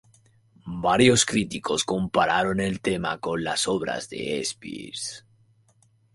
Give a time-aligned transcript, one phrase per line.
[0.81, 5.27] Varios críticos compararon el tema con las obras de Spears.